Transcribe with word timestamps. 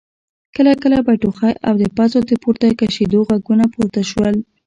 کله 0.55 0.71
کله 0.83 0.97
به 1.05 1.13
ټوخی 1.21 1.53
او 1.67 1.73
د 1.81 1.83
پزو 1.95 2.19
د 2.27 2.31
پورته 2.43 2.65
کشېدو 2.81 3.19
غږونه 3.29 3.65
پورته 3.73 4.01
شول. 4.09 4.35